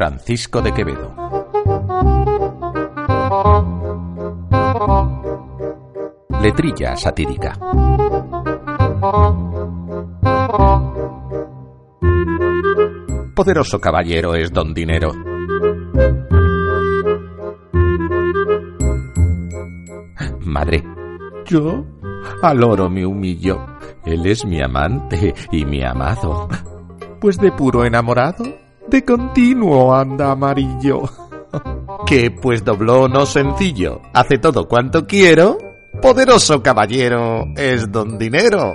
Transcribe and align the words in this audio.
Francisco 0.00 0.62
de 0.62 0.72
Quevedo. 0.72 1.14
Letrilla 6.40 6.96
satírica. 6.96 7.52
Poderoso 13.36 13.78
caballero 13.78 14.34
es 14.34 14.50
don 14.50 14.72
Dinero. 14.72 15.10
Madre, 20.40 20.82
yo 21.44 21.84
al 22.40 22.64
oro 22.64 22.88
me 22.88 23.04
humillo. 23.04 23.66
Él 24.06 24.24
es 24.24 24.46
mi 24.46 24.62
amante 24.62 25.34
y 25.52 25.66
mi 25.66 25.84
amado. 25.84 26.48
Pues 27.20 27.36
de 27.36 27.52
puro 27.52 27.84
enamorado, 27.84 28.44
de 28.90 29.04
continuo 29.04 29.94
anda 29.94 30.32
amarillo. 30.32 31.02
Que 32.06 32.30
pues 32.30 32.64
dobló 32.64 33.08
no 33.08 33.26
sencillo, 33.26 34.00
hace 34.12 34.38
todo 34.38 34.66
cuanto 34.66 35.06
quiero. 35.06 35.58
Poderoso 36.00 36.62
caballero 36.62 37.44
es 37.56 37.90
don 37.90 38.18
Dinero. 38.18 38.74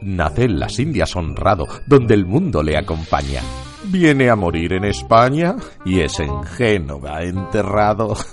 Nace 0.00 0.44
en 0.44 0.58
las 0.58 0.78
Indias 0.78 1.14
honrado, 1.14 1.66
donde 1.86 2.14
el 2.14 2.24
mundo 2.24 2.62
le 2.62 2.76
acompaña. 2.76 3.42
Viene 3.84 4.30
a 4.30 4.36
morir 4.36 4.72
en 4.72 4.84
España 4.84 5.56
y 5.84 6.00
es 6.00 6.18
en 6.20 6.42
Génova 6.44 7.22
enterrado. 7.22 8.16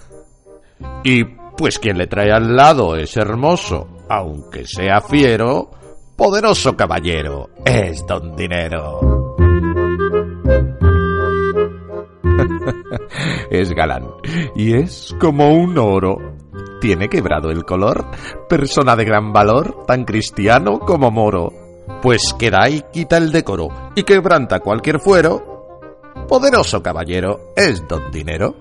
Y 1.04 1.26
pues 1.58 1.78
quien 1.78 1.98
le 1.98 2.08
trae 2.08 2.32
al 2.32 2.56
lado 2.56 2.96
es 2.96 3.18
hermoso, 3.18 4.06
aunque 4.08 4.66
sea 4.66 5.02
fiero, 5.02 5.72
poderoso 6.20 6.76
caballero 6.76 7.50
es 7.64 8.06
don 8.06 8.36
Dinero. 8.36 9.38
es 13.50 13.72
galán 13.72 14.04
y 14.54 14.74
es 14.74 15.16
como 15.18 15.54
un 15.54 15.78
oro. 15.78 16.18
Tiene 16.82 17.08
quebrado 17.08 17.52
el 17.52 17.64
color, 17.64 18.06
persona 18.50 18.98
de 18.98 19.06
gran 19.06 19.32
valor, 19.32 19.86
tan 19.86 20.04
cristiano 20.04 20.80
como 20.80 21.10
moro. 21.10 21.54
Pues 22.02 22.36
queda 22.38 22.70
y 22.70 22.82
quita 22.92 23.16
el 23.16 23.32
decoro 23.32 23.70
y 23.96 24.04
quebranta 24.04 24.60
cualquier 24.60 25.00
fuero. 25.00 25.80
Poderoso 26.28 26.84
caballero 26.84 27.54
es 27.56 27.88
don 27.88 28.12
Dinero. 28.12 28.56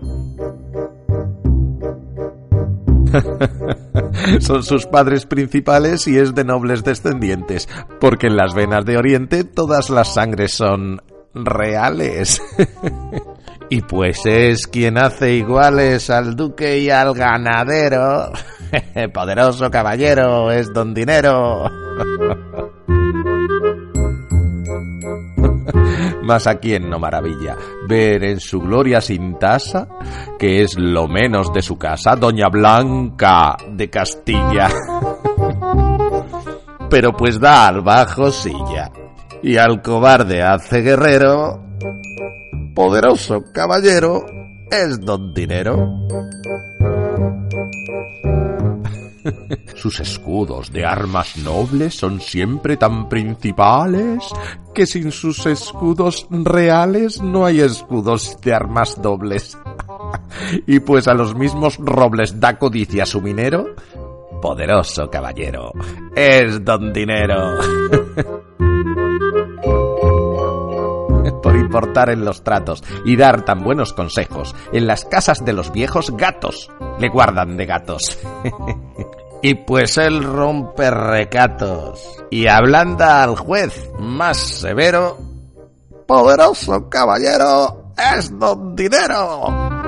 Son 4.40 4.62
sus 4.62 4.86
padres 4.86 5.26
principales 5.26 6.06
y 6.06 6.18
es 6.18 6.34
de 6.34 6.44
nobles 6.44 6.84
descendientes, 6.84 7.68
porque 8.00 8.28
en 8.28 8.36
las 8.36 8.54
venas 8.54 8.84
de 8.84 8.96
Oriente 8.96 9.44
todas 9.44 9.90
las 9.90 10.14
sangres 10.14 10.52
son 10.52 11.02
reales. 11.34 12.42
y 13.70 13.82
pues 13.82 14.24
es 14.26 14.66
quien 14.66 14.98
hace 14.98 15.34
iguales 15.34 16.10
al 16.10 16.36
duque 16.36 16.78
y 16.78 16.90
al 16.90 17.14
ganadero. 17.14 18.30
Poderoso 19.12 19.70
caballero 19.70 20.50
es 20.50 20.72
don 20.72 20.94
Dinero. 20.94 21.70
Mas 26.28 26.46
a 26.46 26.56
quien 26.56 26.90
no 26.90 26.98
maravilla 26.98 27.56
ver 27.88 28.22
en 28.22 28.38
su 28.38 28.60
gloria 28.60 29.00
sin 29.00 29.38
tasa, 29.38 29.88
que 30.38 30.60
es 30.60 30.78
lo 30.78 31.08
menos 31.08 31.50
de 31.54 31.62
su 31.62 31.78
casa, 31.78 32.16
Doña 32.16 32.50
Blanca 32.50 33.56
de 33.72 33.88
Castilla. 33.88 34.68
Pero 36.90 37.16
pues 37.16 37.40
da 37.40 37.68
al 37.68 37.80
bajo 37.80 38.30
silla, 38.30 38.92
y 39.42 39.56
al 39.56 39.80
cobarde 39.80 40.42
hace 40.42 40.82
guerrero, 40.82 41.62
poderoso 42.74 43.44
caballero 43.50 44.26
es 44.70 45.00
don 45.00 45.32
Dinero. 45.32 45.78
Sus 49.74 50.00
escudos 50.00 50.72
de 50.72 50.84
armas 50.84 51.36
nobles 51.38 51.94
son 51.94 52.20
siempre 52.20 52.76
tan 52.76 53.08
principales 53.08 54.24
que 54.74 54.86
sin 54.86 55.12
sus 55.12 55.46
escudos 55.46 56.26
reales 56.30 57.22
no 57.22 57.44
hay 57.44 57.60
escudos 57.60 58.40
de 58.40 58.54
armas 58.54 59.00
dobles. 59.00 59.56
y 60.66 60.80
pues 60.80 61.08
a 61.08 61.14
los 61.14 61.34
mismos 61.34 61.76
robles 61.78 62.38
da 62.40 62.58
codicia 62.58 63.06
su 63.06 63.20
minero, 63.20 63.74
poderoso 64.40 65.10
caballero, 65.10 65.72
es 66.14 66.64
don 66.64 66.92
Dinero. 66.92 67.58
por 71.42 71.56
importar 71.56 72.10
en 72.10 72.24
los 72.24 72.42
tratos 72.42 72.82
y 73.04 73.16
dar 73.16 73.44
tan 73.44 73.62
buenos 73.62 73.92
consejos. 73.92 74.54
En 74.72 74.86
las 74.86 75.04
casas 75.04 75.44
de 75.44 75.52
los 75.52 75.72
viejos 75.72 76.10
gatos 76.16 76.70
le 76.98 77.08
guardan 77.08 77.56
de 77.56 77.66
gatos. 77.66 78.18
y 79.42 79.54
pues 79.54 79.96
él 79.98 80.22
rompe 80.24 80.90
recatos 80.90 82.24
y 82.30 82.46
ablanda 82.46 83.22
al 83.22 83.36
juez 83.36 83.90
más 83.98 84.36
severo. 84.36 85.18
Poderoso 86.06 86.88
caballero 86.88 87.92
es 88.16 88.36
don 88.38 88.74
Dinero. 88.74 89.78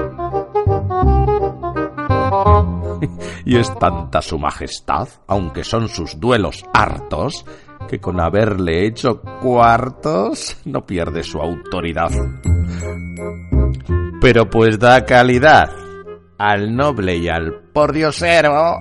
y 3.44 3.56
es 3.56 3.78
tanta 3.78 4.22
su 4.22 4.38
majestad, 4.38 5.08
aunque 5.26 5.64
son 5.64 5.88
sus 5.88 6.18
duelos 6.20 6.64
hartos, 6.72 7.44
que 7.88 7.98
con 7.98 8.20
haberle 8.20 8.86
hecho 8.86 9.20
cuartos 9.40 10.56
no 10.64 10.84
pierde 10.84 11.22
su 11.22 11.40
autoridad. 11.40 12.10
Pero 14.20 14.48
pues 14.50 14.78
da 14.78 15.04
calidad 15.04 15.70
al 16.38 16.74
noble 16.74 17.16
y 17.16 17.28
al 17.28 17.52
pordiosero, 17.72 18.80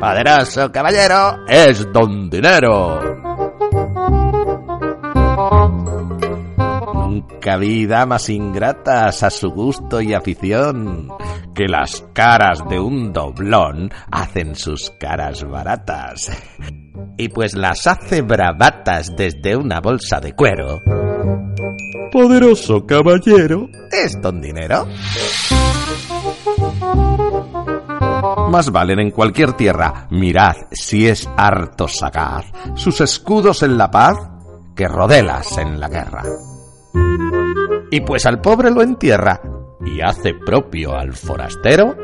poderoso 0.00 0.72
caballero 0.72 1.44
es 1.46 1.92
don 1.92 2.30
Dinero. 2.30 3.00
Nunca 6.94 7.56
vida 7.58 8.06
más 8.06 8.28
ingratas 8.30 9.22
a 9.22 9.30
su 9.30 9.50
gusto 9.50 10.00
y 10.00 10.14
afición 10.14 11.08
que 11.54 11.66
las 11.68 12.02
caras 12.14 12.60
de 12.68 12.80
un 12.80 13.12
doblón 13.12 13.90
hacen 14.10 14.54
sus 14.54 14.90
caras 14.98 15.44
baratas 15.44 16.30
y 17.18 17.28
pues 17.28 17.54
las 17.54 17.86
hace 17.86 18.22
bravatas 18.22 19.14
desde 19.14 19.54
una 19.56 19.80
bolsa 19.80 20.20
de 20.20 20.32
cuero. 20.32 20.80
Poderoso 22.10 22.86
caballero, 22.86 23.68
¿es 23.92 24.20
don 24.20 24.40
dinero? 24.40 24.86
Más 28.50 28.72
valen 28.72 28.98
en 28.98 29.12
cualquier 29.12 29.52
tierra, 29.52 30.08
mirad 30.10 30.56
si 30.72 31.06
es 31.06 31.30
harto 31.36 31.86
sagaz, 31.86 32.46
sus 32.74 33.00
escudos 33.00 33.62
en 33.62 33.78
la 33.78 33.92
paz 33.92 34.18
que 34.74 34.88
rodelas 34.88 35.56
en 35.56 35.78
la 35.78 35.88
guerra. 35.88 36.24
Y 37.92 38.00
pues 38.00 38.26
al 38.26 38.40
pobre 38.40 38.72
lo 38.72 38.82
entierra 38.82 39.40
y 39.86 40.00
hace 40.00 40.34
propio 40.34 40.96
al 40.96 41.12
forastero, 41.12 41.94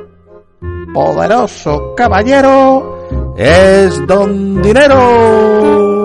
poderoso 0.94 1.94
caballero, 1.96 3.34
es 3.36 4.06
Don 4.06 4.62
Dinero. 4.62 5.95